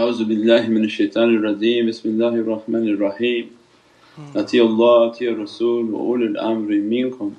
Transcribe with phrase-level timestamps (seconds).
[0.00, 3.44] أعوذ بالله من الشيطان الرجيم بسم الله الرحمن الرحيم
[4.36, 7.30] أطيع الله أطيع الرسول وأولي الأمر منكم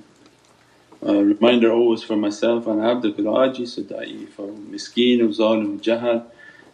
[1.04, 4.42] A reminder always for myself, أنا عبدك العاجز الضعيف
[4.74, 6.22] مسكين وظالم جهل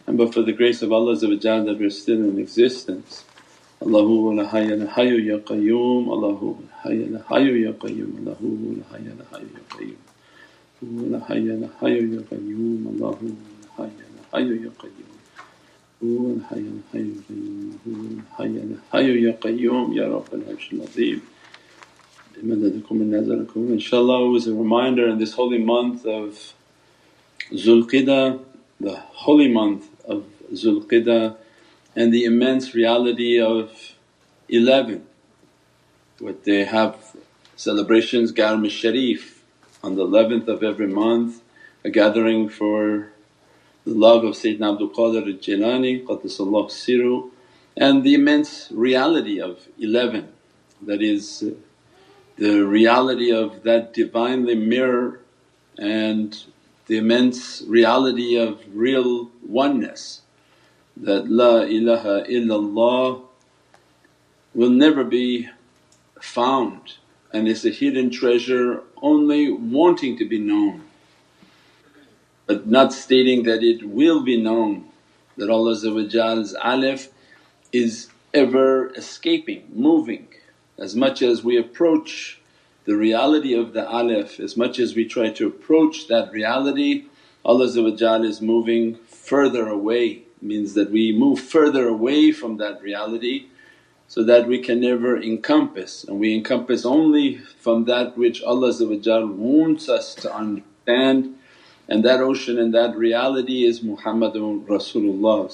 [0.07, 3.23] and but for the grace of Allah that we're still in existence.
[3.81, 8.75] Allahu la hayya la hayyu ya qayyum, Allahu la hayya la hayyu ya qayyum, Allahu
[8.79, 9.99] la hayya la hayyu ya qayyum.
[10.83, 13.25] Allahu la hayya la hayyu ya qayyum, Allahu
[13.61, 15.16] la hayya la hayyu ya qayyum.
[16.04, 21.20] هو الحي الحي القيوم هو الحي الحي يا قيوم يا رب العرش العظيم
[22.36, 26.54] بمددكم من نزلكم inshallah always a reminder in this holy month of
[27.52, 28.40] Zulqidah,
[28.80, 28.96] the
[29.26, 31.36] holy month of Zulqidah
[31.94, 33.70] and the immense reality of
[34.48, 35.06] 11
[36.18, 36.96] what they have
[37.56, 39.44] celebrations Garm Sharif
[39.82, 41.42] on the 11th of every month
[41.84, 43.08] a gathering for
[43.87, 47.29] the love of Sayyidina Abdul Qadir al-Jilani Qaddasallahu Siru
[47.77, 50.27] and the immense reality of 11
[50.81, 51.45] that is
[52.35, 55.21] the reality of that Divinely mirror
[55.77, 56.37] and
[56.87, 60.21] the immense reality of real oneness
[60.97, 63.21] that, La ilaha illallah
[64.53, 65.47] will never be
[66.19, 66.95] found
[67.31, 70.86] and is a hidden treasure only wanting to be known
[72.47, 74.85] but not stating that it will be known
[75.35, 75.85] that Allah's
[76.63, 77.09] alif
[77.71, 80.27] is ever escaping, moving.
[80.79, 82.39] As much as we approach
[82.85, 87.05] the reality of the alif, as much as we try to approach that reality,
[87.43, 93.47] Allah is moving further away, means that we move further away from that reality
[94.07, 98.71] so that we can never encompass and we encompass only from that which Allah
[99.25, 101.35] wants us to understand
[101.89, 105.49] and that ocean and that reality is Muhammadun Rasulullah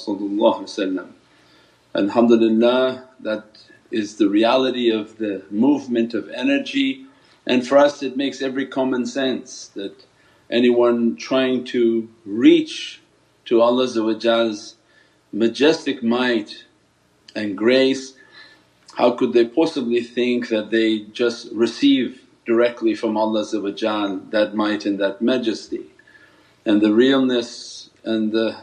[1.95, 3.45] Alhamdulillah that
[3.91, 7.05] is the reality of the movement of energy.
[7.45, 10.05] And for us it makes every common sense that
[10.49, 13.01] anyone trying to reach
[13.45, 14.75] to Allah's
[15.31, 16.65] majestic might
[17.35, 18.13] and grace
[18.95, 24.99] how could they possibly think that they just receive directly from Allah that might and
[24.99, 25.92] that majesty
[26.65, 28.57] and the realness and the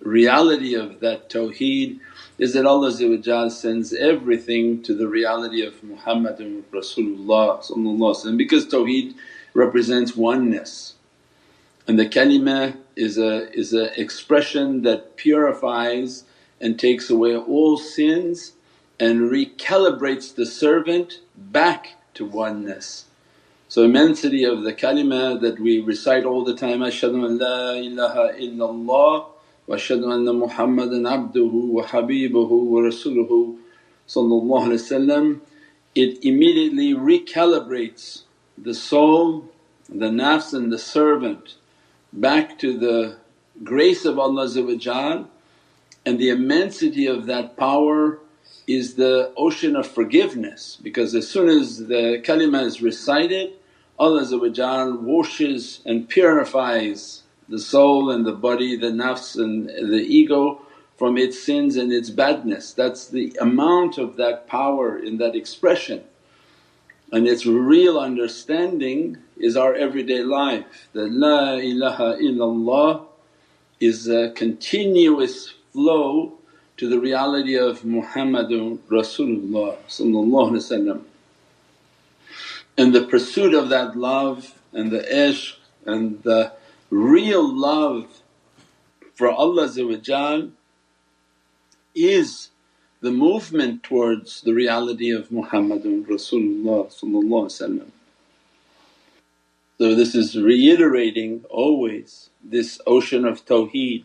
[0.00, 2.00] reality of that tawheed
[2.38, 2.92] is that Allah
[3.50, 9.14] sends everything to the reality of Muhammadun Rasulullah because tawheed
[9.54, 10.94] represents oneness
[11.88, 16.24] and the kalima is a is an expression that purifies
[16.60, 18.52] and takes away all sins
[19.00, 23.06] and recalibrates the servant back to oneness.
[23.70, 28.32] So immensity of the kalima that we recite all the time, Ashhadu an la ilaha
[28.40, 29.26] illallah
[29.66, 33.58] wa ashhadu anna Muhammadan abduhu wa habibuhu wa rasuluhu
[35.94, 38.22] it immediately recalibrates
[38.56, 39.50] the soul,
[39.86, 41.56] the nafs and the servant
[42.10, 43.18] back to the
[43.62, 44.46] grace of Allah
[46.06, 48.18] and the immensity of that power
[48.66, 53.57] is the ocean of forgiveness because as soon as the kalima is recited
[53.98, 60.60] Allah washes and purifies the soul and the body, the nafs and the ego
[60.96, 62.72] from its sins and its badness.
[62.72, 66.04] That's the amount of that power in that expression.
[67.10, 73.06] And its real understanding is our everyday life that, La ilaha illallah
[73.80, 76.34] is a continuous flow
[76.76, 79.76] to the reality of Muhammadun Rasulullah
[82.78, 85.56] and the pursuit of that love and the ishq
[85.86, 86.52] and the
[86.90, 88.22] real love
[89.14, 89.68] for Allah
[91.94, 92.50] is
[93.00, 96.90] the movement towards the reality of Muhammadun Rasulullah
[99.78, 104.04] So this is reiterating always this ocean of tawheed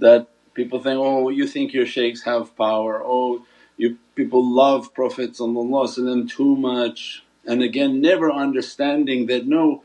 [0.00, 3.44] that people think, oh you think your shaykhs have power, oh
[3.78, 9.82] you people love Prophet too much and again never understanding that no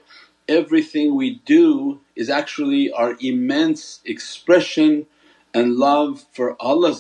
[0.48, 5.06] everything we do is actually our immense expression
[5.54, 6.94] and love for Allah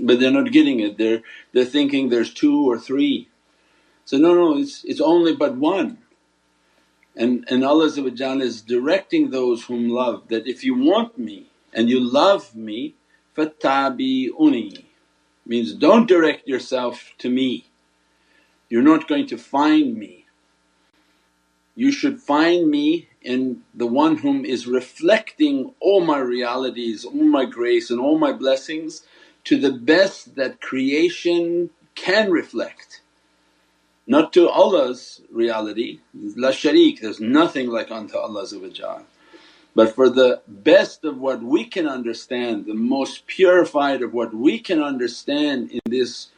[0.00, 1.22] but they're not getting it, they're,
[1.52, 3.28] they're thinking there's two or three.
[4.04, 5.98] So no, no it's, it's only but one.
[7.14, 12.00] And, and Allah is directing those whom love that if you want me and you
[12.00, 12.94] love me
[13.36, 14.84] fatabi fattabi'uni.
[15.44, 17.66] Means don't direct yourself to me
[18.72, 20.16] you're not going to find me.
[21.76, 27.44] you should find me in the one whom is reflecting all my realities, all my
[27.46, 29.04] grace and all my blessings
[29.44, 33.02] to the best that creation can reflect.
[34.06, 38.46] Not to Allah's reality, la sharik, there's nothing like unto Allah
[39.74, 44.58] but for the best of what we can understand, the most purified of what we
[44.58, 46.28] can understand in this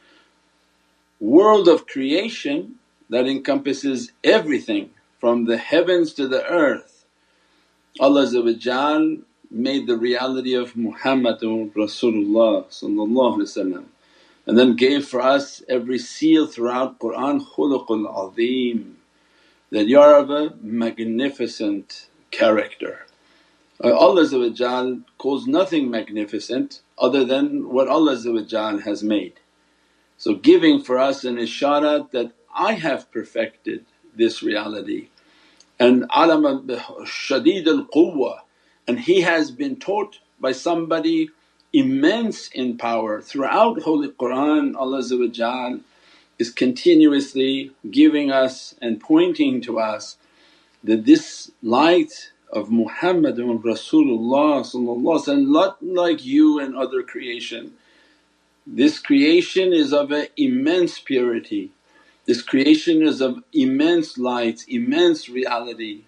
[1.19, 2.75] world of creation
[3.09, 4.89] that encompasses everything
[5.19, 7.05] from the heavens to the earth.
[7.99, 8.25] Allah
[9.51, 12.65] made the reality of Muhammadun Rasulullah
[14.47, 18.97] and then gave for us every seal throughout Qur'an khuluqul azim
[19.71, 23.05] that you are of a magnificent character.
[23.83, 28.15] Uh, Allah calls nothing magnificent other than what Allah
[28.81, 29.33] has made.
[30.17, 33.85] So giving for us an isharat that I have perfected
[34.15, 35.09] this reality
[35.79, 36.61] and alama
[37.03, 38.39] shadid al quwwa
[38.87, 41.29] and he has been taught by somebody
[41.73, 43.21] immense in power.
[43.21, 45.01] Throughout Holy Qur'an Allah
[46.39, 50.17] is continuously giving us and pointing to us
[50.83, 57.73] that this light of Muhammadun Rasulullah not like you and other creation.
[58.67, 61.71] This creation is of an immense purity,
[62.25, 66.05] this creation is of immense light, immense reality.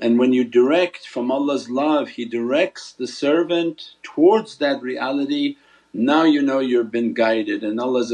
[0.00, 5.56] And when you direct from Allah's love, He directs the servant towards that reality,
[5.92, 7.64] now you know you've been guided.
[7.64, 8.04] And Allah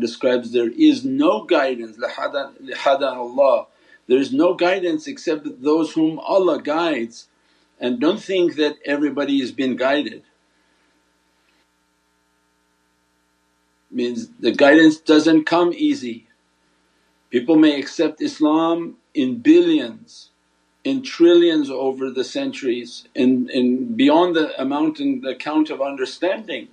[0.00, 3.66] describes, there is no guidance, lihada Allah.
[4.08, 7.28] There is no guidance except those whom Allah guides.
[7.80, 10.22] And don't think that everybody has been guided.
[13.90, 16.26] Means the guidance doesn't come easy.
[17.30, 20.30] People may accept Islam in billions,
[20.84, 26.68] in trillions over the centuries, in, in beyond the amount and the count of understanding.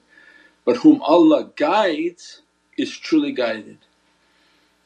[0.66, 2.42] But whom Allah guides
[2.78, 3.80] is truly guided.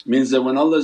[0.05, 0.81] Means that when Allah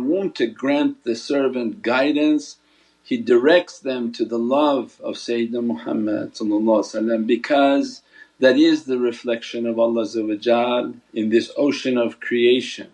[0.00, 2.56] want to grant the servant guidance
[3.04, 6.34] He directs them to the love of Sayyidina Muhammad
[7.26, 8.02] because
[8.40, 10.06] that is the reflection of Allah
[11.12, 12.88] in this ocean of creation.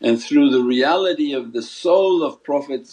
[0.00, 2.88] And through the reality of the soul of Prophet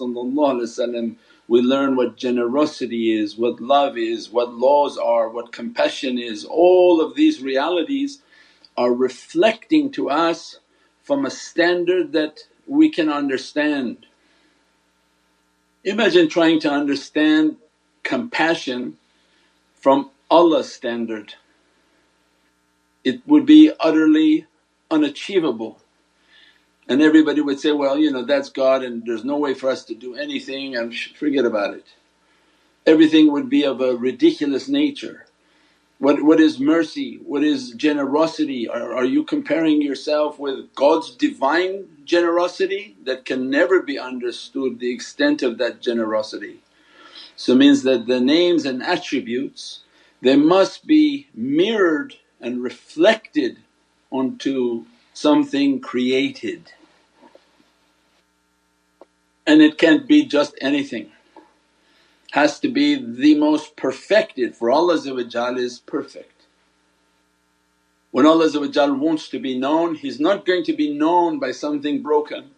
[1.47, 6.45] we learn what generosity is, what love is, what laws are, what compassion is.
[6.45, 8.21] All of these realities
[8.75, 10.59] are reflecting to us
[11.03, 14.07] from a standard that we can understand.
[15.83, 17.57] Imagine trying to understand
[18.03, 18.97] compassion
[19.75, 21.35] from Allah's standard.
[23.05, 24.47] It would be utterly
[24.91, 25.81] unachievable.
[26.89, 29.85] And everybody would say, well you know that's God and there's no way for us
[29.85, 31.85] to do anything and forget about it.
[32.85, 35.25] Everything would be of a ridiculous nature.
[35.99, 37.19] What, what is mercy?
[37.25, 38.67] What is generosity?
[38.67, 44.93] Are, are you comparing yourself with God's divine generosity that can never be understood the
[44.93, 46.61] extent of that generosity.
[47.35, 49.81] So means that the names and attributes
[50.21, 52.15] they must be mirrored
[52.45, 53.57] and reflected
[54.11, 56.71] onto something created
[59.47, 61.11] and it can't be just anything
[62.31, 66.33] has to be the most perfected for Allah is perfect.
[68.11, 68.49] When Allah
[68.93, 72.51] wants to be known He's not going to be known by something broken,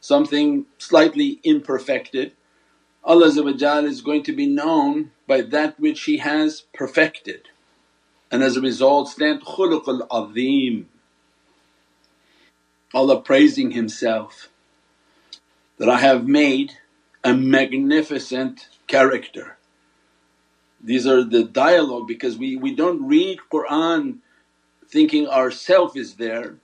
[0.00, 2.32] something slightly imperfected.
[3.02, 3.28] Allah
[3.84, 7.48] is going to be known by that which He has perfected
[8.32, 10.88] and as a result stand khuluqul azim.
[12.94, 14.48] Allah praising Himself
[15.78, 16.72] that, I have made
[17.22, 19.56] a magnificent character.
[20.82, 24.20] These are the dialogue because we, we don't read Qur'an
[24.88, 26.56] thinking ourself is there.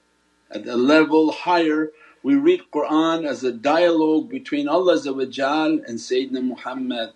[0.50, 7.12] At a level higher we read Qur'an as a dialogue between Allah and Sayyidina Muhammad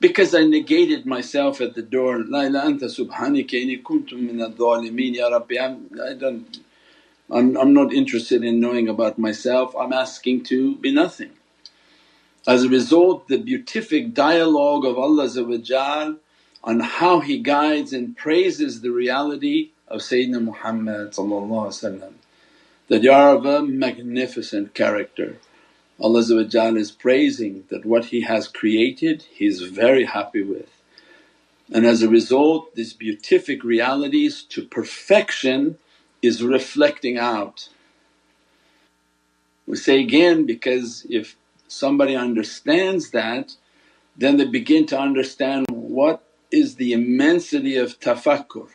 [0.00, 5.16] because I negated myself at the door, La ilaha anta subhanaka inni kuntum min al-dhalimeen
[5.16, 6.60] Ya Rabbi I'm, I don't,
[7.30, 11.30] I'm, I'm not interested in knowing about myself, I'm asking to be nothing.
[12.46, 15.28] As a result the beatific dialogue of Allah
[16.64, 21.14] on how He guides and praises the reality of Sayyidina Muhammad
[22.88, 25.38] that you are of a magnificent character.
[26.00, 26.20] Allah
[26.76, 30.70] is praising that what He has created He is very happy with.
[31.72, 35.78] And as a result this beatific realities to perfection
[36.22, 37.68] is reflecting out.
[39.66, 41.36] We say again because if
[41.68, 43.56] somebody understands that
[44.16, 48.68] then they begin to understand what is the immensity of tafakkur.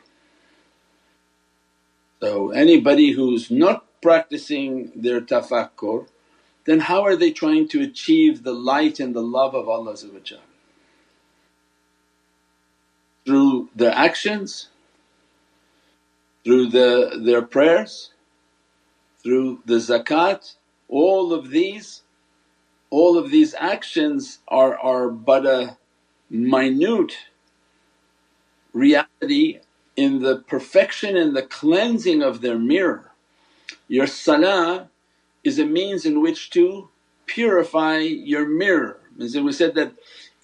[2.22, 6.08] So anybody who's not practicing their tafakkur
[6.66, 9.96] then how are they trying to achieve the light and the love of Allah
[13.26, 14.70] Through their actions,
[16.44, 18.12] through the, their prayers,
[19.24, 20.56] through the zakat,
[20.90, 22.02] all of these
[22.90, 25.78] all of these actions are, are but a
[26.30, 27.18] minute
[28.74, 29.60] reality
[29.96, 33.12] in the perfection and the cleansing of their mirror.
[33.88, 34.90] Your salah
[35.46, 36.90] is a means in which to
[37.28, 39.00] purify your mirror.
[39.22, 39.94] As we said that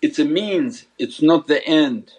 [0.01, 2.13] it's a means, it's not the end.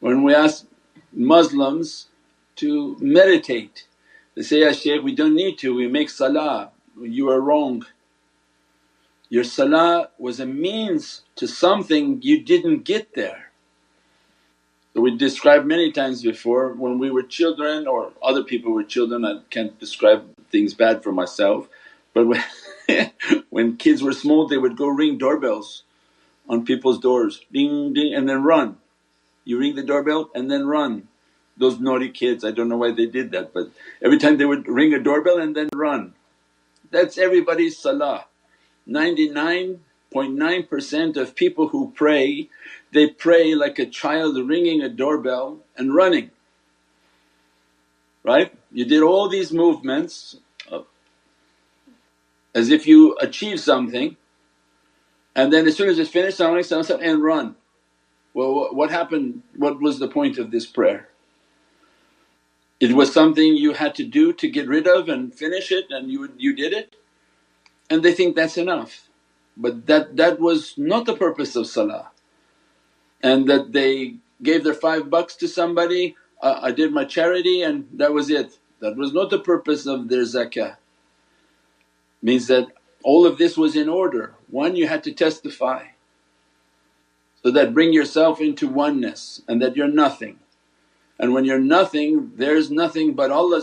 [0.00, 0.66] When we ask
[1.12, 2.08] Muslims
[2.56, 3.86] to meditate,
[4.34, 6.72] they say, ah, Ya Shaykh we don't need to, we make salah.
[7.00, 7.86] You are wrong.
[9.30, 13.51] Your salah was a means to something you didn't get there.
[14.94, 19.40] We described many times before when we were children or other people were children, I
[19.50, 21.68] can't describe things bad for myself
[22.14, 22.44] but when,
[23.50, 25.84] when kids were small they would go ring doorbells
[26.48, 28.76] on people's doors, ding ding and then run.
[29.44, 31.08] You ring the doorbell and then run
[31.56, 33.70] those naughty kids, I don't know why they did that but
[34.02, 36.14] every time they would ring a doorbell and then run.
[36.90, 38.26] That's everybody's salah.
[40.14, 42.48] 99.9% of people who pray,
[42.92, 46.30] they pray like a child ringing a doorbell and running.
[48.24, 48.54] Right?
[48.72, 50.36] You did all these movements
[50.70, 50.82] uh,
[52.54, 54.16] as if you achieve something
[55.36, 57.56] and then as soon as it's finished and run.
[58.34, 61.08] Well what happened, what was the point of this prayer?
[62.80, 66.10] It was something you had to do to get rid of and finish it and
[66.10, 66.96] you, you did it
[67.90, 69.08] and they think that's enough.
[69.56, 72.10] But that, that was not the purpose of salah
[73.22, 78.12] and that they gave their five bucks to somebody, I did my charity and that
[78.12, 78.58] was it.
[78.80, 80.76] That was not the purpose of their zakah.
[82.22, 82.68] Means that
[83.04, 84.34] all of this was in order.
[84.50, 85.86] One you had to testify
[87.42, 90.38] so that bring yourself into oneness and that you're nothing.
[91.18, 93.62] And when you're nothing there's nothing but Allah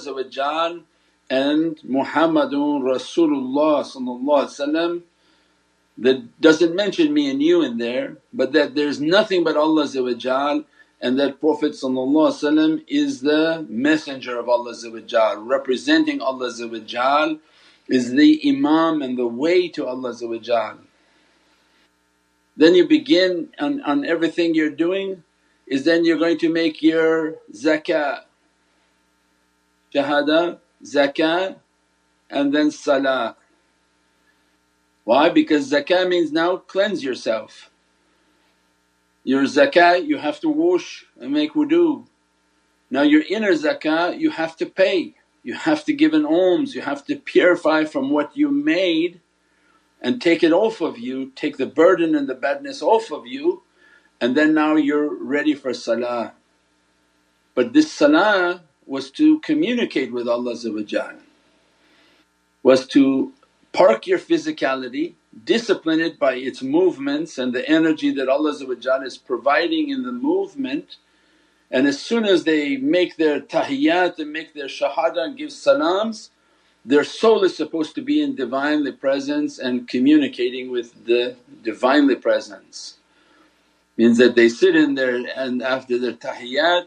[1.30, 3.86] and Muhammadun Rasulullah
[6.00, 9.88] that doesn't mention me and you in there but that there's nothing but Allah
[11.02, 11.76] and that Prophet
[12.88, 14.76] is the messenger of Allah
[15.40, 16.52] representing Allah
[17.90, 20.14] is the imam and the way to Allah
[22.58, 25.24] Then you begin on, on everything you're doing
[25.68, 28.22] is then you're going to make your zakah,
[29.94, 31.56] shahada, zakah
[32.30, 33.36] and then salah.
[35.10, 35.30] Why?
[35.30, 37.72] Because zakah means now cleanse yourself.
[39.24, 42.06] Your zakah you have to wash and make wudu.
[42.92, 46.82] Now your inner zakah you have to pay, you have to give an alms, you
[46.82, 49.22] have to purify from what you made
[50.00, 53.64] and take it off of you, take the burden and the badness off of you
[54.22, 56.34] and then now you're ready for salah.
[57.56, 60.56] But this salah was to communicate with Allah
[62.64, 63.34] was to
[63.74, 68.52] park your physicality, discipline it by its movements and the energy that Allah
[69.06, 70.98] is providing in the movement.
[71.72, 76.32] And as soon as they make their tahiyyat and make their shahada and give salams
[76.86, 82.98] their soul is supposed to be in Divinely Presence and communicating with the Divinely Presence.
[83.98, 86.86] Means that they sit in there and after their tahiyyat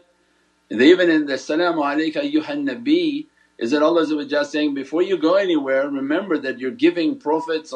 [0.69, 3.27] they even in the salaamu alayka ayyuhan nabi
[3.63, 4.05] is that Allah
[4.45, 7.67] saying, before you go anywhere remember that you're giving Prophet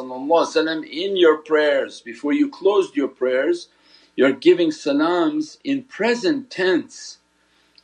[0.84, 3.68] in your prayers before you closed your prayers
[4.16, 7.18] you're giving salams in present tense.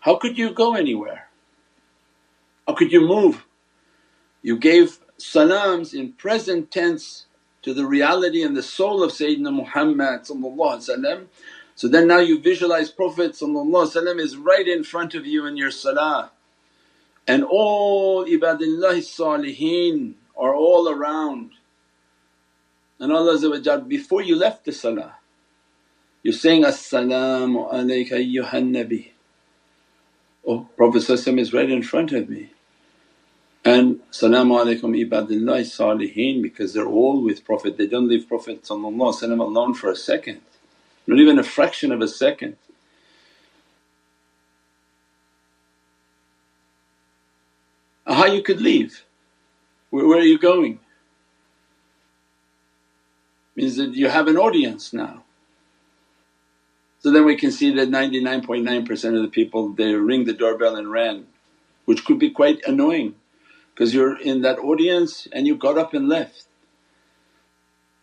[0.00, 1.28] How could you go anywhere?
[2.68, 3.46] How could you move?
[4.42, 7.26] You gave salams in present tense
[7.62, 10.26] to the reality and the soul of Sayyidina Muhammad
[11.76, 13.36] so then now you visualize Prophet
[14.20, 16.32] is right in front of you in your salah
[17.28, 21.52] and all ibadillahi salihin are all around
[23.00, 25.16] and Allah before you left the salah
[26.22, 29.10] you're saying, As-salaamu alayka ayyuhan nabi.
[30.46, 31.02] Oh Prophet
[31.38, 32.50] is right in front of me
[33.64, 39.74] and salaamu alaykum ibadillahi salihin because they're all with Prophet, they don't leave Prophet alone
[39.74, 40.40] for a second,
[41.06, 42.56] not even a fraction of a second.
[48.24, 49.04] How you could leave?
[49.90, 50.80] Where, where are you going?
[53.54, 55.24] Means that you have an audience now.
[57.00, 60.90] So then we can see that 99.9% of the people they ring the doorbell and
[60.90, 61.26] ran
[61.84, 63.14] which could be quite annoying
[63.74, 66.46] because you're in that audience and you got up and left.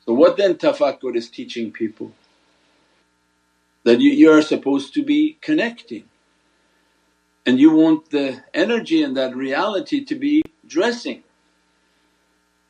[0.05, 2.11] So what then tafakkur is teaching people?
[3.85, 6.03] That you, you are supposed to be connecting
[7.45, 11.23] and you want the energy and that reality to be dressing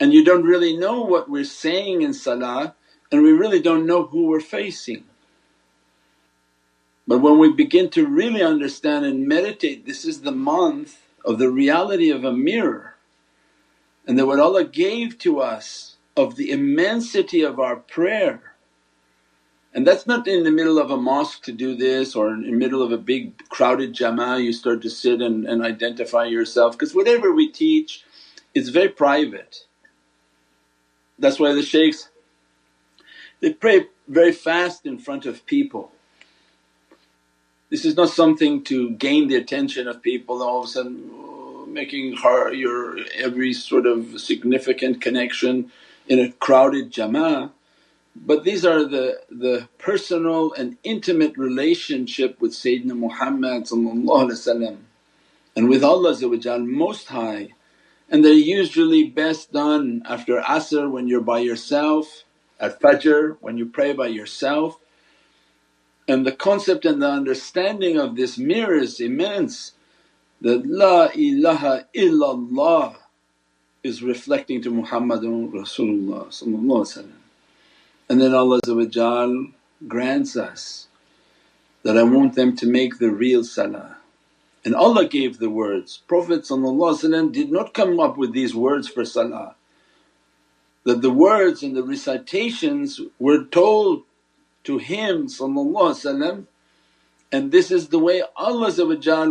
[0.01, 2.75] and you don't really know what we're saying in salah
[3.11, 5.05] and we really don't know who we're facing.
[7.07, 11.51] But when we begin to really understand and meditate, this is the month of the
[11.51, 12.95] reality of a mirror
[14.07, 18.50] and that what Allah gave to us of the immensity of our prayer.
[19.73, 22.51] And that's not in the middle of a mosque to do this or in the
[22.51, 26.93] middle of a big crowded jama'ah you start to sit and, and identify yourself because
[26.95, 28.03] whatever we teach
[28.53, 29.65] is very private.
[31.19, 32.09] That's why the shaykhs
[33.39, 35.91] they pray very fast in front of people
[37.71, 41.65] this is not something to gain the attention of people all of a sudden oh,
[41.67, 45.71] making her your every sort of significant connection
[46.07, 47.51] in a crowded jama'ah.
[48.15, 53.71] But these are the, the personal and intimate relationship with Sayyidina Muhammad
[55.55, 57.49] and with Allah Most High.
[58.09, 62.23] And they're usually best done after asr when you're by yourself,
[62.59, 64.77] at fajr when you pray by yourself.
[66.07, 69.73] And the concept and the understanding of this mirror is immense.
[70.41, 72.97] That, La ilaha illallah
[73.83, 77.20] is reflecting to Muhammadun Rasulullah
[78.11, 78.59] and then Allah
[79.87, 80.87] grants us
[81.83, 83.99] that I want them to make the real salah.
[84.65, 86.45] And Allah gave the words, Prophet
[87.31, 89.55] did not come up with these words for salah.
[90.83, 94.03] That the words and the recitations were told
[94.65, 95.29] to him
[97.31, 98.73] and this is the way Allah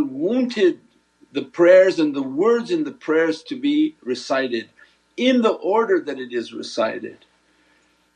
[0.06, 0.80] wanted
[1.32, 4.70] the prayers and the words in the prayers to be recited
[5.18, 7.26] in the order that it is recited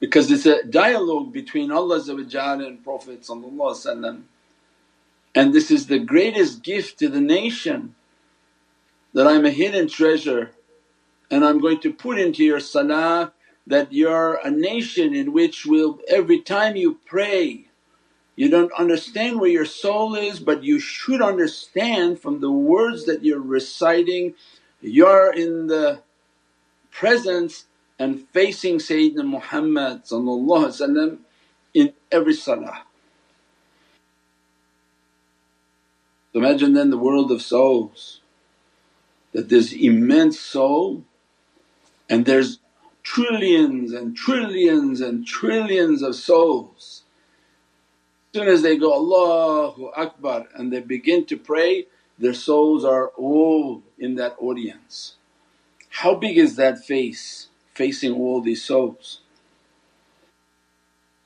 [0.00, 2.02] because it's a dialogue between Allah
[2.66, 3.24] and Prophet
[5.34, 7.94] and this is the greatest gift to the nation
[9.14, 10.52] that I'm a hidden treasure.
[11.30, 13.32] And I'm going to put into your salah
[13.66, 17.66] that you're a nation in which will every time you pray
[18.36, 23.24] you don't understand where your soul is but you should understand from the words that
[23.24, 24.34] you're reciting
[24.82, 26.00] you're in the
[26.90, 27.66] presence
[27.98, 30.02] and facing Sayyidina Muhammad
[31.74, 32.82] in every salah.
[36.32, 38.20] So imagine then the world of souls
[39.32, 41.04] that there's immense soul
[42.08, 42.58] and there's
[43.02, 47.02] trillions and trillions and trillions of souls.
[48.32, 51.86] As soon as they go, Allahu Akbar and they begin to pray,
[52.18, 55.14] their souls are all in that audience.
[55.88, 59.20] How big is that face facing all these souls?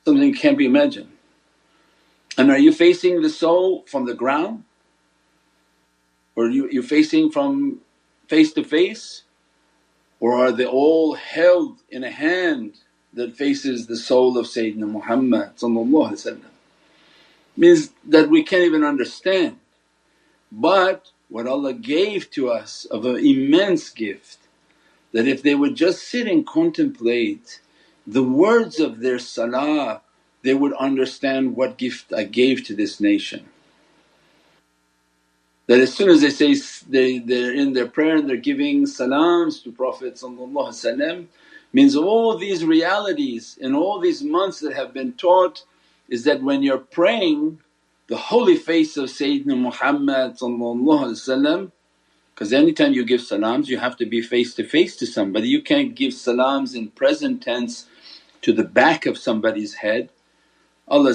[0.05, 1.09] Something can't be imagined.
[2.37, 4.63] And are you facing the soul from the ground?
[6.35, 7.81] Or you, you facing from
[8.27, 9.23] face to face?
[10.19, 12.75] or are they all held in a hand
[13.13, 15.51] that faces the soul of Sayyidina Muhammad
[17.57, 19.57] means that we can't even understand.
[20.51, 24.38] But what Allah gave to us of an immense gift
[25.13, 27.61] that if they would just sit and contemplate
[28.07, 30.01] the words of their salah
[30.43, 33.45] they would understand what gift I gave to this nation.
[35.67, 36.55] That as soon as they say
[36.89, 40.19] they, they're in their prayer and they're giving salams to Prophet
[41.73, 45.63] means all these realities and all these months that have been taught
[46.09, 47.59] is that when you're praying
[48.07, 50.37] the holy face of Sayyidina Muhammad
[52.39, 55.61] because anytime you give salams you have to be face to face to somebody, you
[55.61, 57.85] can't give salams in present tense
[58.41, 60.07] to the back of somebody's head.
[60.87, 61.11] Allah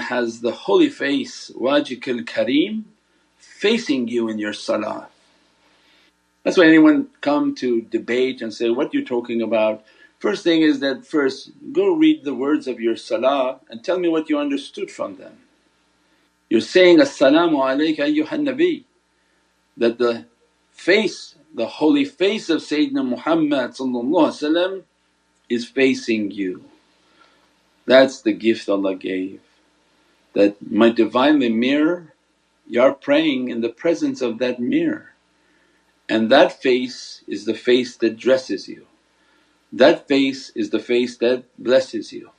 [0.00, 2.82] has the holy face wajhikal kareem
[3.38, 5.08] facing you in your salah.
[6.44, 9.82] That's why anyone come to debate and say, what you talking about?
[10.18, 14.10] First thing is that first go read the words of your salah and tell me
[14.10, 15.38] what you understood from them.
[16.50, 18.84] You're saying, As-salamu alayka ayyuhan nabi
[19.78, 20.26] that the
[20.76, 23.74] face, the holy face of Sayyidina Muhammad
[25.50, 26.64] is facing you.
[27.86, 29.40] That's the gift Allah gave
[30.34, 32.14] that my Divinely mirror
[32.68, 35.14] you're praying in the presence of that mirror
[36.08, 38.86] and that face is the face that dresses you.
[39.72, 42.30] That face is the face that blesses you.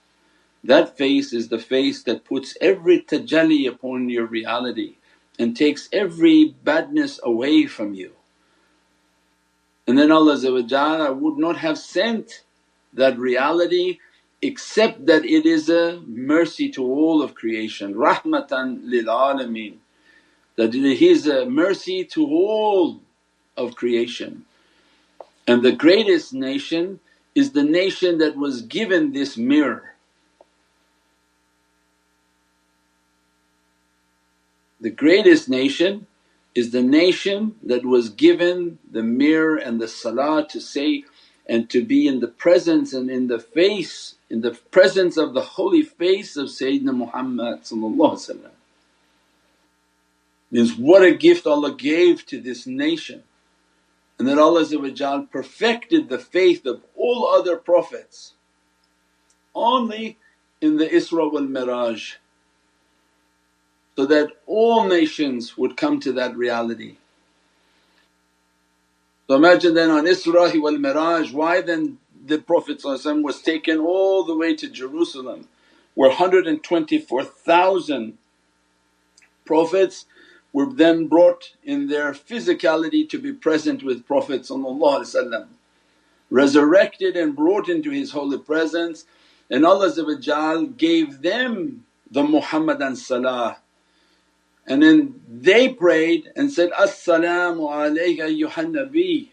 [0.64, 4.98] That face is the face that puts every tajalli upon your reality
[5.40, 8.14] and takes every badness away from you.
[9.88, 12.44] And then Allah would not have sent
[12.94, 14.00] that reality
[14.42, 19.78] except that it is a mercy to all of creation, rahmatan lil alameen,
[20.58, 23.02] that He is a mercy to all
[23.58, 24.46] of creation.
[25.48, 27.00] And the greatest nation
[27.36, 29.96] is the nation that was given this mirror.
[34.82, 36.08] The greatest nation
[36.58, 41.04] is the nation that was given the mirror and the salah to say
[41.46, 45.42] and to be in the presence and in the face, in the presence of the
[45.58, 47.60] holy face of Sayyidina Muhammad
[50.50, 53.22] means what a gift Allah gave to this nation.
[54.18, 58.34] And that Allah perfected the faith of all other prophets.
[59.54, 60.18] Only
[60.60, 62.16] in the Isra wal Miraj
[63.98, 66.98] so that all nations would come to that reality.
[69.28, 72.82] So imagine then on Isra wal Miraj why then the Prophet
[73.24, 75.48] was taken all the way to Jerusalem
[75.96, 78.20] where 124,000
[79.46, 80.06] prophets
[80.54, 84.46] were then brought in their physicality to be present with Prophet
[86.30, 89.06] resurrected and brought into his holy presence
[89.50, 89.92] and Allah
[90.78, 93.58] gave them the Muhammadan salah
[94.68, 99.30] and then they prayed and said, As-salamu alayka ayyuhan nabi.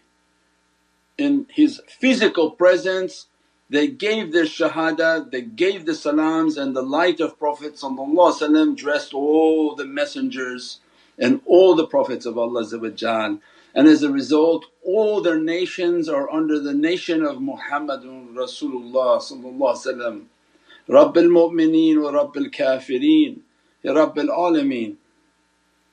[1.17, 3.27] In his physical presence
[3.69, 7.77] they gave their shahada, they gave the salams and the light of Prophet
[8.75, 10.79] dressed all the messengers
[11.17, 12.63] and all the Prophets of Allah
[13.77, 19.19] and as a result all their nations are under the nation of Muhammadun Rasulullah
[20.87, 23.39] Rabbil mu'mineen wa Rabbil kafirin,
[23.83, 24.97] Ya Rabbil alameen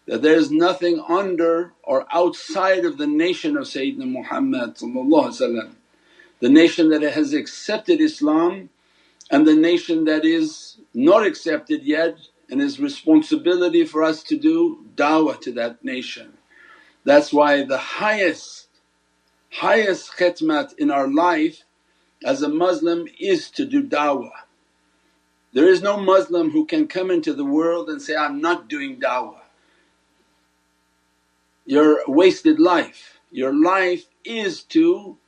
[0.06, 4.76] that there is nothing under or outside of the nation of Sayyidina Muhammad
[6.40, 8.70] the nation that has accepted Islam
[9.30, 12.18] and the nation that is not accepted yet
[12.50, 16.34] and is responsibility for us to do da'wah to that nation.
[17.04, 18.68] That's why the highest,
[19.52, 21.64] highest khidmat in our life
[22.24, 24.30] as a Muslim is to do da'wah.
[25.52, 29.00] There is no Muslim who can come into the world and say, I'm not doing
[29.00, 29.41] da'wah
[31.66, 33.20] your wasted life.
[33.30, 35.18] Your life is to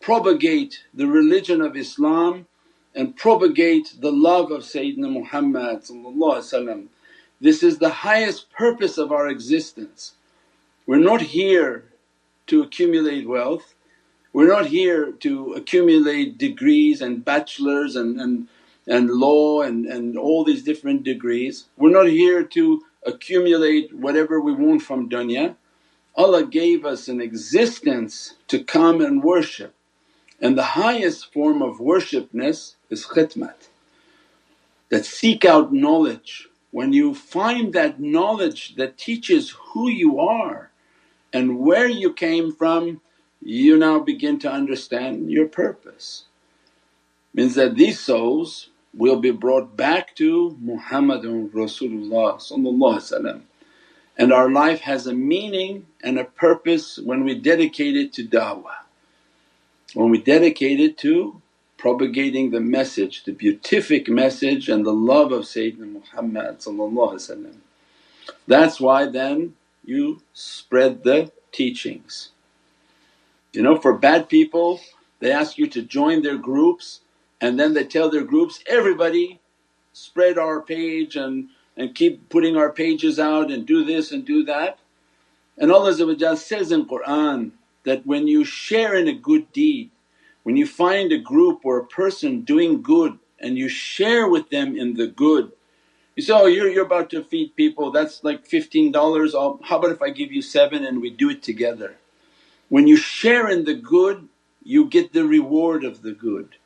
[0.00, 2.46] propagate the religion of Islam
[2.94, 5.82] and propagate the love of Sayyidina Muhammad
[7.40, 10.14] This is the highest purpose of our existence.
[10.86, 11.86] We're not here
[12.48, 13.74] to accumulate wealth,
[14.32, 18.48] we're not here to accumulate degrees and bachelors and, and,
[18.86, 21.66] and law and, and all these different degrees.
[21.76, 25.56] We're not here to accumulate whatever we want from dunya.
[26.16, 29.74] Allah gave us an existence to come and worship
[30.40, 33.68] and the highest form of worshipness is khidmat
[34.90, 36.48] that seek out knowledge.
[36.72, 40.70] When you find that knowledge that teaches who you are
[41.32, 43.00] and where you came from
[43.42, 46.24] you now begin to understand your purpose.
[47.34, 52.40] Means that these souls will be brought back to Muhammadun Rasulullah
[54.16, 58.84] and our life has a meaning and a purpose when we dedicate it to da'wah.
[59.94, 61.40] When we dedicate it to
[61.78, 66.62] propagating the message, the beatific message and the love of Sayyidina Muhammad
[68.46, 69.54] That's why then
[69.84, 72.30] you spread the teachings.
[73.52, 74.80] You know for bad people
[75.20, 77.00] they ask you to join their groups
[77.40, 79.40] and then they tell their groups, everybody
[79.92, 84.44] spread our page and, and keep putting our pages out and do this and do
[84.44, 84.78] that.
[85.58, 87.52] And Allah says in Qur'an
[87.84, 89.90] that when you share in a good deed,
[90.42, 94.76] when you find a group or a person doing good and you share with them
[94.76, 95.52] in the good,
[96.16, 98.92] you say, oh you're, you're about to feed people that's like $15,
[99.34, 101.96] I'll, oh, how about if I give you 7 and we do it together.
[102.68, 104.28] When you share in the good
[104.64, 106.56] you get the reward of the good.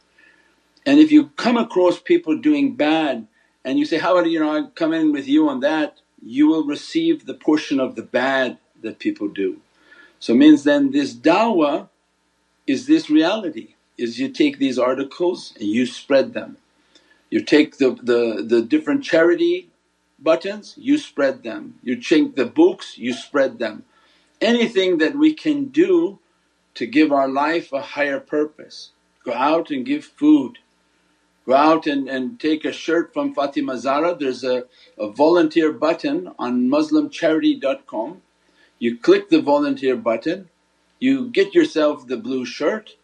[0.89, 3.29] And if you come across people doing bad
[3.65, 6.49] and you say, how do you know I come in with you on that, you
[6.49, 9.61] will receive the portion of the bad that people do.
[10.21, 11.91] So means then this dawah
[12.67, 16.59] is this reality, is you take these articles and you spread them.
[17.31, 19.71] You take the, the, the different charity
[20.21, 21.81] buttons, you spread them.
[21.83, 23.85] You take the books, you spread them.
[24.43, 26.19] anything that we can do
[26.75, 28.91] to give our life a higher purpose.
[29.25, 30.59] Go out and give food,
[31.49, 34.15] go out and, and take a shirt from Fatima Zahra.
[34.15, 34.65] There's a,
[34.99, 38.21] a volunteer button on muslimcharity.com.
[38.79, 40.51] You click the volunteer button,
[41.01, 42.97] you get yourself the blue shirt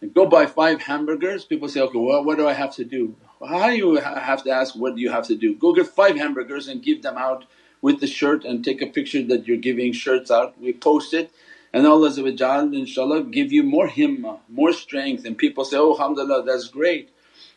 [0.00, 1.44] and go buy five hamburgers.
[1.44, 3.16] People say, okay, well, what do I have to do?
[3.46, 5.54] How do you have to ask what do you have to do?
[5.56, 7.46] Go get five hamburgers and give them out
[7.82, 10.60] with the shirt and take a picture that you're giving shirts out.
[10.60, 11.30] We post it
[11.72, 16.68] and Allah inshaAllah give you more himmah, more strength and people say, oh alhamdulillah that's
[16.68, 17.10] great.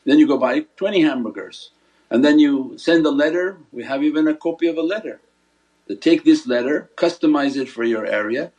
[0.05, 1.71] Then you go buy 20 hamburgers
[2.09, 5.21] and then you send a letter, we have even a copy of a letter.
[5.87, 8.51] To take this letter, customize it for your area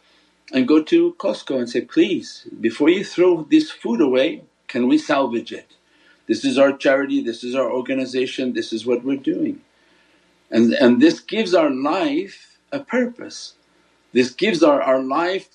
[0.52, 4.98] and go to Costco and say, please before you throw this food away can we
[4.98, 5.76] salvage it?
[6.28, 9.62] This is our charity, this is our organization, this is what we're doing.
[10.50, 13.54] And, and this gives our life a purpose.
[14.12, 15.48] This gives our, our life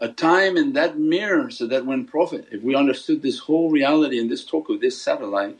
[0.00, 4.18] a time in that mirror so that when Prophet, if we understood this whole reality
[4.20, 5.58] and this talk of this satellite,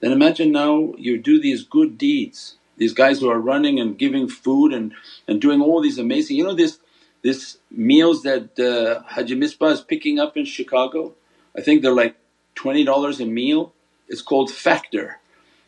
[0.00, 2.56] then imagine now you do these good deeds.
[2.78, 4.94] These guys who are running and giving food and,
[5.28, 6.78] and doing all these amazing, you know this
[7.22, 11.14] this meals that uh, Haji Misbah is picking up in Chicago,
[11.56, 12.16] I think they're like
[12.56, 12.86] $20
[13.20, 13.72] a meal.
[14.08, 15.18] It's called Factor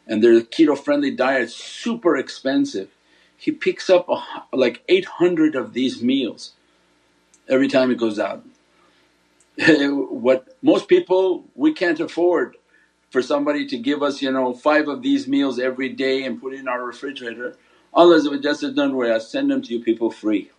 [0.07, 2.91] and they're keto friendly diet, super expensive.
[3.37, 4.23] He picks up a,
[4.57, 6.53] like 800 of these meals
[7.49, 8.45] every time it goes out.
[9.69, 12.57] what most people we can't afford
[13.11, 16.55] for somebody to give us you know five of these meals every day and put
[16.55, 17.57] in our refrigerator.
[17.95, 18.21] Allah
[18.55, 20.51] said, don't worry I send them to you people free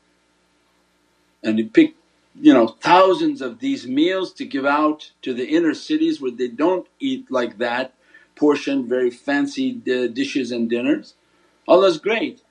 [1.43, 1.95] and you pick
[2.39, 6.47] you know thousands of these meals to give out to the inner cities where they
[6.47, 7.93] don't eat like that
[8.35, 11.15] portioned very fancy uh, dishes and dinners.
[11.67, 12.41] Allah's great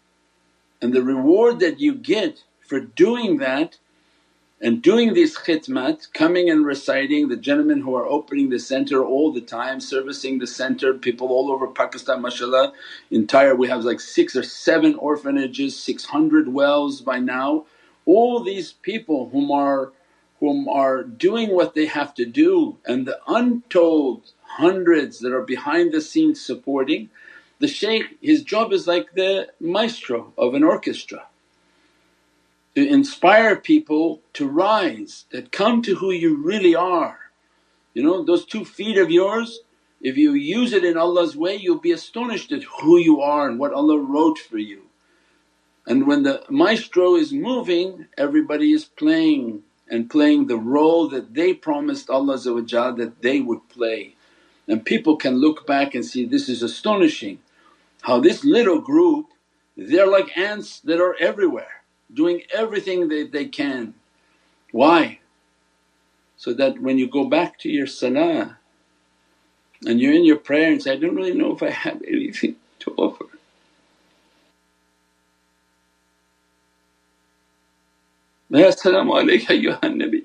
[0.82, 3.78] and the reward that you get for doing that
[4.60, 9.32] and doing these khidmat, coming and reciting, the gentlemen who are opening the center all
[9.32, 12.72] the time, servicing the center, people all over Pakistan mashallah,
[13.10, 17.66] entire we have like six or seven orphanages, 600 wells by now.
[18.06, 19.92] All these people whom are
[20.40, 25.92] whom are doing what they have to do and the untold hundreds that are behind
[25.92, 27.10] the scenes supporting,
[27.60, 31.26] the shaykh his job is like the maestro of an orchestra
[32.76, 37.18] to inspire people to rise that come to who you really are.
[37.94, 39.60] You know those two feet of yours
[40.02, 43.58] if you use it in Allah's way you'll be astonished at who you are and
[43.58, 44.82] what Allah wrote for you.
[45.86, 51.54] And when the maestro is moving everybody is playing and playing the role that they
[51.54, 54.16] promised Allah that they would play.
[54.68, 57.38] And people can look back and see this is astonishing
[58.02, 59.28] how this little group
[59.78, 61.75] they're like ants that are everywhere
[62.12, 63.94] doing everything that they can.
[64.72, 65.20] Why?
[66.36, 68.58] So that when you go back to your salah
[69.86, 72.56] and you're in your prayer and say, I don't really know if I have anything
[72.80, 73.26] to offer.
[78.50, 80.24] Ya salaamu alayka ayyuhan Nabi.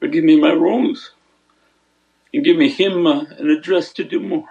[0.00, 1.12] Forgive me my wrongs
[2.34, 4.48] and give me himmah and address to do more.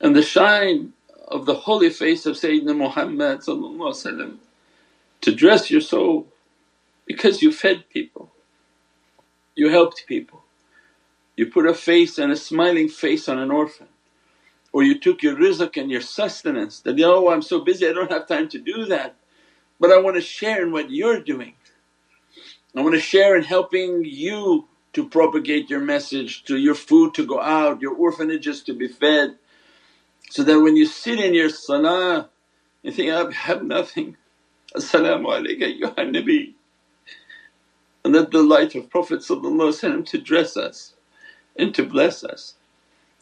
[0.00, 0.94] And the shine
[1.32, 3.42] of the holy face of Sayyidina Muhammad
[5.22, 6.28] to dress your soul
[7.06, 8.32] because you fed people,
[9.56, 10.44] you helped people,
[11.36, 13.88] you put a face and a smiling face on an orphan
[14.72, 18.12] or you took your rizq and your sustenance that, oh I'm so busy I don't
[18.12, 19.16] have time to do that
[19.80, 21.54] but I want to share in what you're doing.
[22.76, 27.26] I want to share in helping you to propagate your message, to your food to
[27.26, 29.36] go out, your orphanages to be fed.
[30.32, 32.30] So that when you sit in your salah
[32.82, 34.16] you think, I have nothing,
[34.76, 36.54] As-salaamu alayka ya Nabi.
[38.04, 39.22] And that the light of Prophet
[40.06, 40.94] to dress us
[41.56, 42.54] and to bless us.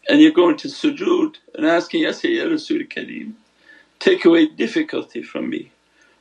[0.09, 3.35] And you're going to sujood and asking, Ya Sayyid Rasul Kareem,
[4.01, 5.73] take away difficulty from me,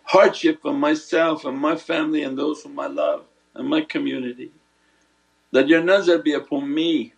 [0.04, 3.26] hardship from myself and my family and those whom I love
[3.56, 4.52] and my community.
[5.54, 7.14] That your nazar be upon me,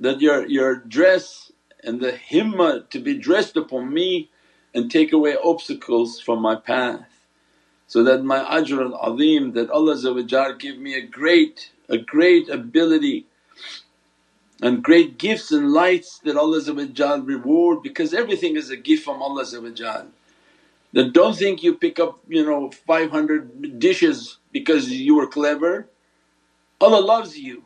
[0.00, 1.52] that your, your dress
[1.86, 4.28] and the himmah to be dressed upon me
[4.74, 7.06] and take away obstacles from my path.
[7.86, 13.26] So that my ajr al-azim that Allah give me a great, a great ability
[14.60, 16.60] and great gifts and lights that Allah
[17.22, 19.44] reward because everything is a gift from Allah
[20.92, 25.88] that don't think you pick up you know 500 dishes because you were clever.
[26.80, 27.62] Allah loves you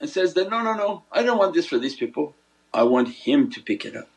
[0.00, 2.34] and says that, no, no, no I don't want this for these people,
[2.74, 4.08] I want him to pick it up.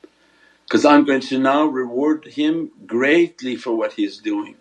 [0.68, 4.56] because I'm going to now reward him greatly for what he's doing.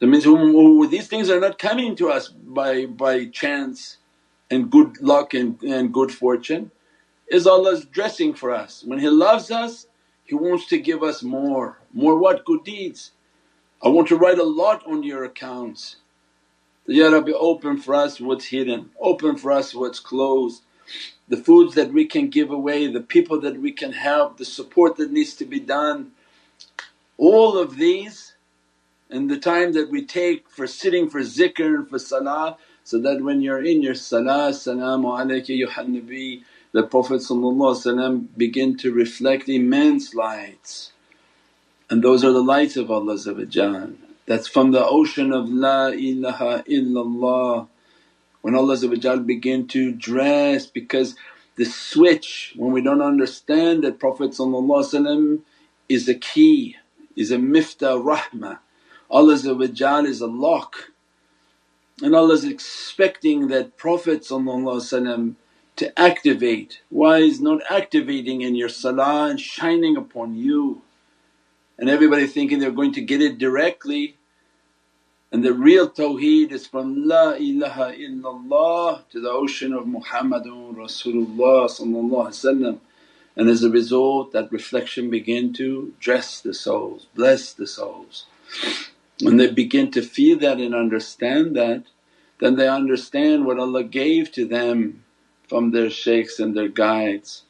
[0.00, 0.26] That means
[0.90, 3.98] these things are not coming to us by, by chance
[4.50, 6.72] and good luck and, and good fortune
[7.28, 8.84] is Allah's dressing for us.
[8.86, 9.86] When He loves us
[10.24, 12.44] He wants to give us more, more what?
[12.46, 13.12] Good deeds.
[13.82, 15.96] I want to write a lot on your accounts.
[16.86, 20.62] Ya Rabbi open for us what's hidden, open for us what's closed,
[21.28, 24.96] the foods that we can give away, the people that we can help, the support
[24.96, 26.12] that needs to be done.
[27.18, 28.34] All of these
[29.10, 33.22] and the time that we take for sitting for zikr and for salah so that
[33.22, 37.22] when you're in your salah, salaamu alayka yuhan nabi the Prophet
[38.38, 40.92] begin to reflect immense lights.
[41.90, 43.18] And those are the lights of Allah
[44.26, 47.68] That's from the ocean of La ilaha illallah
[48.42, 48.76] when Allah
[49.18, 51.14] begin to dress because
[51.56, 54.34] the switch when we don't understand that Prophet
[55.88, 56.76] is a key,
[57.16, 58.58] is a miftah rahmah.
[59.10, 59.34] Allah
[60.06, 60.76] is a lock
[62.02, 64.24] and Allah is expecting that Prophet
[65.76, 66.80] to activate.
[66.88, 70.82] Why is not activating in your salah and shining upon you?
[71.78, 74.16] And everybody thinking they're going to get it directly
[75.32, 82.78] and the real tawheed is from La ilaha illallah to the ocean of Muhammadun Rasulullah
[83.36, 88.26] and as a result that reflection begin to dress the souls, bless the souls.
[89.22, 91.84] When they begin to feel that and understand that
[92.40, 95.04] then they understand what Allah gave to them
[95.46, 97.44] from their shaykhs and their guides.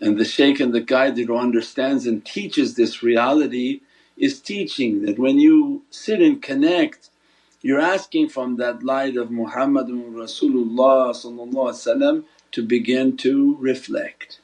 [0.00, 3.80] And the shaykh and the guide who understands and teaches this reality
[4.18, 7.10] is teaching that when you sit and connect
[7.62, 14.40] you're asking from that light of Muhammadun Rasulullah to begin to reflect.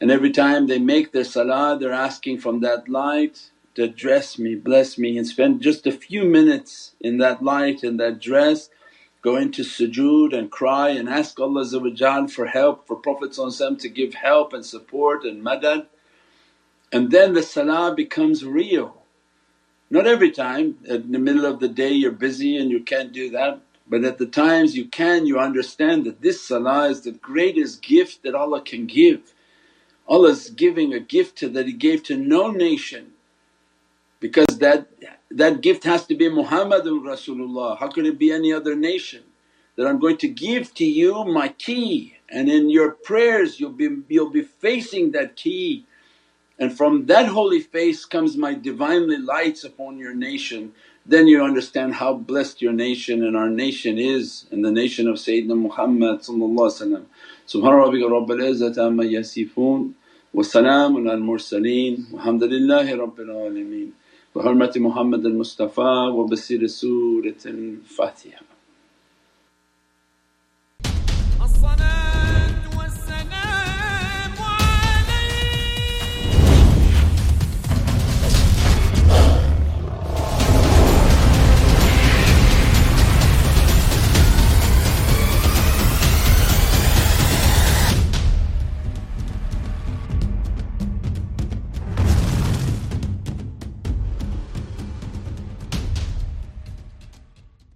[0.00, 4.54] And every time they make their salah they're asking from that light to dress me,
[4.54, 8.70] bless me and spend just a few minutes in that light and that dress
[9.22, 14.52] go into sujood and cry and ask Allah for help for Prophet to give help
[14.52, 15.86] and support and madad.
[16.92, 19.02] And then the salah becomes real.
[19.90, 23.30] Not every time, in the middle of the day you're busy and you can't do
[23.30, 27.82] that but at the times you can you understand that this salah is the greatest
[27.82, 29.34] gift that Allah can give.
[30.08, 33.12] Allah's giving a gift to that He gave to no nation
[34.20, 34.88] because that
[35.30, 39.22] that gift has to be Muhammadun Rasulullah, how could it be any other nation?
[39.76, 43.90] That I'm going to give to you my key and in your prayers you'll be,
[44.08, 45.86] you'll be facing that key
[46.58, 50.72] and from that holy face comes my Divinely lights upon your nation.
[51.04, 55.16] Then you understand how blessed your nation and our nation is and the nation of
[55.16, 59.92] Sayyidina Muhammad Subhana rabbika rabbil izzati amma yasifoon
[60.32, 63.92] wa salamun al mursaleen walhamdulillahi rabbil alameen
[64.34, 68.40] bi hurmati Muhammad al Mustafa wa basir Surat al Fatiha.